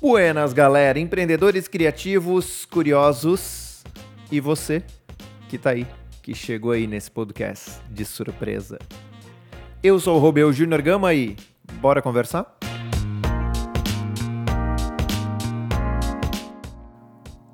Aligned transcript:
Buenas, 0.00 0.52
galera, 0.52 0.98
empreendedores 0.98 1.68
criativos, 1.68 2.64
curiosos 2.64 3.84
e 4.32 4.40
você 4.40 4.82
que 5.48 5.58
tá 5.58 5.70
aí, 5.70 5.86
que 6.22 6.34
chegou 6.34 6.70
aí 6.70 6.86
nesse 6.86 7.10
podcast 7.10 7.72
de 7.90 8.04
surpresa. 8.04 8.78
Eu 9.82 10.00
sou 10.00 10.16
o 10.16 10.18
Robeu 10.18 10.52
Júnior 10.52 10.82
Gama 10.82 11.12
e 11.12 11.36
bora 11.74 12.00
conversar? 12.00 12.58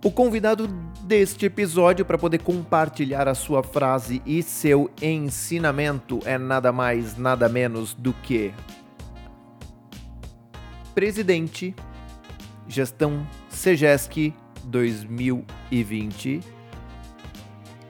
O 0.05 0.11
convidado 0.11 0.67
deste 1.01 1.47
episódio 1.47 2.05
para 2.05 2.19
poder 2.19 2.43
compartilhar 2.43 3.27
a 3.27 3.35
sua 3.35 3.63
frase 3.63 4.21
e 4.27 4.43
seu 4.43 4.91
ensinamento 5.01 6.21
é 6.27 6.37
nada 6.37 6.71
mais, 6.71 7.17
nada 7.17 7.49
menos 7.49 7.95
do 7.95 8.13
que 8.13 8.53
presidente 10.95 11.75
Gestão 12.69 13.27
Segesc 13.49 14.35
2020. 14.65 16.41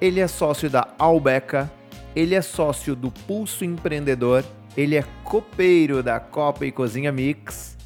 Ele 0.01 0.21
é 0.21 0.29
sócio 0.29 0.71
da 0.71 0.87
Albeca, 0.97 1.69
ele 2.15 2.37
é 2.37 2.43
sócio 2.43 2.95
do 2.95 3.11
Pulso 3.11 3.65
Empreendedor, 3.65 4.45
ele 4.77 4.95
é 4.95 5.05
copeiro 5.25 6.01
da 6.01 6.21
Copa 6.21 6.65
e 6.65 6.71
Cozinha 6.71 7.11
Mix 7.11 7.77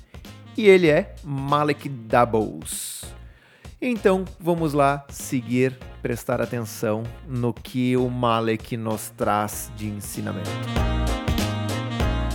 e 0.54 0.66
ele 0.68 0.88
é 0.88 1.14
Malek 1.24 1.88
Doubles. 1.88 3.17
Então 3.80 4.24
vamos 4.40 4.72
lá 4.72 5.06
seguir, 5.08 5.78
prestar 6.02 6.40
atenção 6.40 7.04
no 7.28 7.54
que 7.54 7.96
o 7.96 8.08
Malek 8.10 8.76
nos 8.76 9.10
traz 9.10 9.70
de 9.76 9.86
ensinamento 9.86 10.50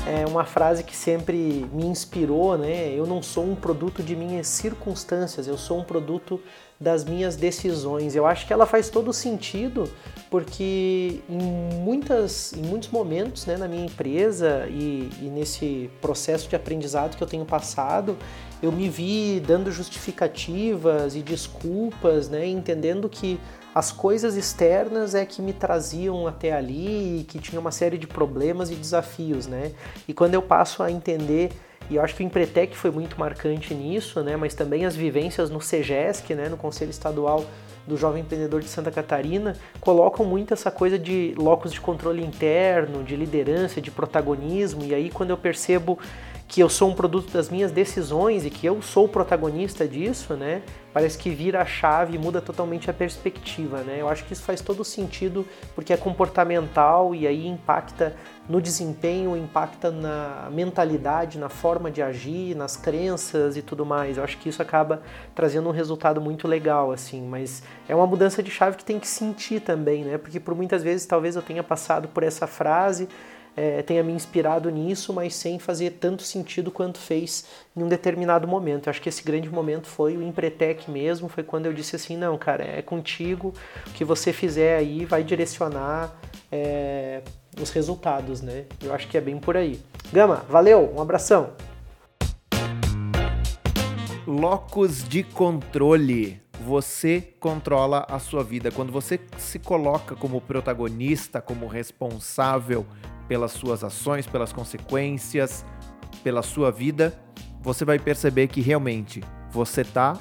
é 0.06 0.26
uma 0.28 0.45
frase 0.45 0.84
que 0.84 0.95
sempre 0.95 1.66
me 1.73 1.86
inspirou, 1.86 2.58
né? 2.58 2.94
Eu 2.94 3.08
não 3.08 3.22
sou 3.22 3.50
um 3.50 3.56
produto 3.56 4.04
de 4.04 4.16
minhas 4.16 4.48
circunstâncias, 4.48 5.48
eu 5.48 5.58
sou 5.58 5.80
um 5.80 5.84
produto 5.84 6.40
das 6.80 7.04
minhas 7.04 7.36
decisões. 7.36 8.16
Eu 8.16 8.26
acho 8.26 8.45
que 8.45 8.54
ela 8.54 8.66
faz 8.66 8.89
todo 8.89 9.12
sentido 9.12 9.89
porque 10.34 11.22
em, 11.30 11.78
muitas, 11.81 12.53
em 12.53 12.64
muitos 12.64 12.89
momentos 12.89 13.45
né, 13.45 13.56
na 13.56 13.67
minha 13.67 13.86
empresa 13.86 14.66
e, 14.67 15.08
e 15.22 15.26
nesse 15.26 15.92
processo 16.02 16.50
de 16.50 16.56
aprendizado 16.56 17.16
que 17.16 17.22
eu 17.22 17.28
tenho 17.28 17.45
passado, 17.45 18.17
eu 18.59 18.72
me 18.72 18.89
vi 18.89 19.39
dando 19.39 19.72
justificativas 19.72 21.16
e 21.16 21.22
desculpas, 21.22 22.30
né, 22.30 22.48
entendendo 22.48 23.08
que 23.08 23.39
as 23.76 23.92
coisas 23.92 24.36
externas 24.36 25.14
é 25.14 25.23
que 25.23 25.39
me 25.39 25.54
traziam 25.54 26.26
até 26.26 26.52
ali 26.52 27.20
e 27.20 27.23
que 27.26 27.38
tinha 27.38 27.61
uma 27.61 27.72
série 27.72 28.00
de 28.00 28.08
problemas 28.08 28.72
e 28.72 28.76
desafios, 28.76 29.45
né? 29.45 29.72
E 30.08 30.14
quando 30.16 30.34
eu 30.34 30.42
passo 30.42 30.81
a 30.81 30.92
entender 30.92 31.52
e 31.89 31.95
eu 31.95 32.02
acho 32.02 32.16
que 32.16 32.23
o 32.23 32.26
Empretec 32.26 32.76
foi 32.76 32.92
muito 32.92 33.20
marcante 33.20 33.73
nisso, 33.73 34.23
né? 34.23 34.36
Mas 34.38 34.54
também 34.54 34.86
as 34.86 34.95
vivências 34.95 35.50
no 35.50 35.59
CEGESC, 35.59 36.34
né? 36.34 36.50
No 36.50 36.58
Conselho 36.58 36.92
Estadual 36.92 37.45
do 37.88 37.98
Jovem 37.98 38.22
Empreendedor 38.22 38.62
de 38.62 38.67
Santa 38.67 38.92
Catarina, 38.92 39.56
colocam 39.80 40.26
muito 40.26 40.53
essa 40.53 40.72
coisa 40.72 40.98
de 40.98 41.34
locos 41.38 41.72
de 41.72 41.81
controle 41.81 42.23
interno, 42.23 43.03
de 43.03 43.16
liderança, 43.16 43.81
de 43.81 43.92
protagonismo. 43.92 44.84
E 44.84 44.94
aí 44.94 45.09
quando 45.09 45.31
eu 45.31 45.38
percebo 45.38 46.00
que 46.54 46.62
eu 46.62 46.70
sou 46.70 46.92
um 46.92 46.94
produto 46.94 47.34
das 47.34 47.50
minhas 47.50 47.72
decisões 47.72 48.46
e 48.46 48.50
que 48.52 48.64
eu 48.64 48.80
sou 48.80 49.06
o 49.06 49.09
protagonista 49.09 49.88
disso, 49.88 50.36
né? 50.36 50.62
Parece 50.94 51.18
que 51.18 51.32
vira 51.32 51.60
a 51.60 51.66
chave 51.66 52.14
e 52.14 52.20
muda 52.20 52.40
totalmente 52.40 52.92
a 52.92 52.94
perspectiva, 52.94 53.80
né? 53.80 53.98
Eu 54.00 54.08
acho 54.08 54.23
que 54.23 54.34
isso 54.34 54.44
faz 54.44 54.62
todo 54.62 54.84
sentido 54.86 55.48
porque 55.73 55.92
é 55.92 55.98
comportamental 55.98 57.16
e 57.16 57.26
aí 57.26 57.48
impacta 57.48 58.16
no 58.48 58.62
desempenho, 58.62 59.36
impacta 59.36 59.90
na 59.90 60.48
mentalidade, 60.52 61.39
na 61.39 61.50
forma 61.50 61.89
de 61.89 62.04
agir, 62.04 62.56
nas 62.56 62.77
crenças 62.77 63.58
e 63.58 63.64
tudo 63.64 63.83
mais. 63.83 64.20
Eu 64.20 64.23
acho 64.23 64.38
que 64.38 64.48
isso 64.48 64.61
acaba 64.61 65.02
trazendo 65.33 65.70
um 65.70 65.72
resultado 65.72 66.22
muito 66.22 66.48
legal, 66.48 66.92
assim, 66.92 67.20
mas 67.27 67.64
é 67.89 67.95
uma 67.95 68.06
mudança 68.06 68.44
de 68.44 68.52
chave 68.52 68.77
que 68.77 68.86
tem 68.86 69.00
que 69.00 69.08
sentir 69.08 69.60
também, 69.60 70.04
né? 70.04 70.20
Porque 70.20 70.39
por 70.39 70.54
muitas 70.54 70.83
vezes 70.83 71.08
talvez 71.08 71.36
eu 71.36 71.42
tenha 71.42 71.64
passado 71.64 72.10
por 72.10 72.22
essa 72.22 72.45
frase 72.45 73.10
é, 73.55 73.81
tenha 73.81 74.03
me 74.03 74.11
inspirado 74.11 74.69
nisso, 74.69 75.14
mas 75.14 75.36
sem 75.36 75.59
fazer 75.59 75.91
tanto 75.91 76.23
sentido 76.23 76.71
quanto 76.71 76.97
fez 76.97 77.45
em 77.75 77.83
um 77.83 77.87
determinado 77.87 78.47
momento. 78.47 78.87
Eu 78.87 78.91
acho 78.91 79.02
que 79.02 79.09
esse 79.09 79.23
grande 79.23 79.49
momento 79.49 79.87
foi 79.87 80.17
o 80.17 80.23
Empretec 80.23 80.89
mesmo, 80.89 81.30
foi 81.30 81.43
quando 81.43 81.65
eu 81.67 81.73
disse 81.73 81.95
assim, 81.95 82.17
não, 82.17 82.37
cara, 82.37 82.64
é 82.64 82.81
contigo, 82.81 83.53
o 83.87 83.91
que 83.91 84.03
você 84.03 84.33
fizer 84.33 84.77
aí 84.77 85.05
vai 85.05 85.23
direcionar 85.23 86.14
é, 86.52 87.21
os 87.61 87.69
resultados, 87.69 88.41
né? 88.41 88.65
Eu 88.81 88.93
acho 88.93 89.08
que 89.08 89.17
é 89.17 89.21
bem 89.21 89.37
por 89.37 89.55
aí. 89.55 89.80
Gama, 90.11 90.43
valeu, 90.49 90.91
um 90.95 91.02
abração! 91.02 91.52
Locos 94.25 95.08
de 95.08 95.21
controle. 95.23 96.41
Você 96.65 97.20
controla 97.41 98.05
a 98.09 98.20
sua 98.20 98.41
vida. 98.41 98.71
Quando 98.71 98.89
você 98.89 99.20
se 99.37 99.59
coloca 99.59 100.15
como 100.15 100.39
protagonista, 100.39 101.41
como 101.41 101.67
responsável 101.67 102.85
pelas 103.28 103.52
suas 103.52 103.84
ações, 103.84 104.28
pelas 104.28 104.54
consequências, 104.54 105.66
pela 106.23 106.42
sua 106.42 106.72
vida, 106.72 107.20
você 107.61 107.86
vai 107.86 108.00
perceber 108.00 108.48
que 108.48 108.61
realmente 108.61 109.23
você 109.52 109.84
tá, 109.84 110.17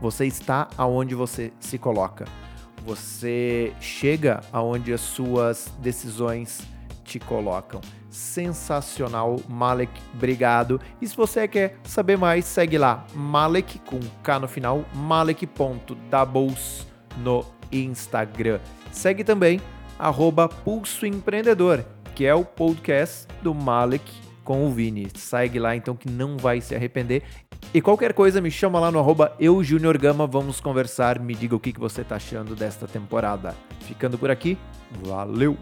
você 0.00 0.26
está 0.26 0.68
aonde 0.76 1.14
você 1.14 1.52
se 1.60 1.78
coloca. 1.78 2.24
Você 2.84 3.72
chega 3.80 4.40
aonde 4.52 4.92
as 4.92 5.00
suas 5.00 5.72
decisões 5.80 6.60
te 7.04 7.18
colocam. 7.18 7.80
Sensacional, 8.08 9.36
Malek, 9.48 9.92
obrigado. 10.14 10.80
E 11.00 11.06
se 11.06 11.16
você 11.16 11.46
quer 11.46 11.78
saber 11.84 12.16
mais, 12.16 12.44
segue 12.44 12.78
lá, 12.78 13.04
Malek 13.14 13.78
com 13.80 14.00
K 14.22 14.38
no 14.38 14.48
final, 14.48 14.84
malek.doubles 14.94 16.86
no 17.18 17.44
Instagram. 17.70 18.60
Segue 18.90 19.24
também 19.24 19.60
arroba 19.98 20.48
Pulso 20.48 21.04
Empreendedor 21.06 21.84
que 22.16 22.24
é 22.24 22.34
o 22.34 22.46
podcast 22.46 23.28
do 23.42 23.54
Malek 23.54 24.10
com 24.42 24.66
o 24.66 24.70
Vini. 24.70 25.06
Segue 25.14 25.58
lá 25.58 25.76
então 25.76 25.94
que 25.94 26.10
não 26.10 26.38
vai 26.38 26.62
se 26.62 26.74
arrepender. 26.74 27.22
E 27.74 27.82
qualquer 27.82 28.14
coisa 28.14 28.40
me 28.40 28.50
chama 28.50 28.80
lá 28.80 28.90
no 28.90 28.98
arroba 28.98 29.36
eujuniorgama, 29.38 30.26
vamos 30.26 30.58
conversar, 30.58 31.20
me 31.20 31.34
diga 31.34 31.54
o 31.54 31.60
que 31.60 31.78
você 31.78 32.00
está 32.00 32.16
achando 32.16 32.56
desta 32.56 32.88
temporada. 32.88 33.54
Ficando 33.80 34.16
por 34.16 34.30
aqui, 34.30 34.56
valeu! 35.04 35.58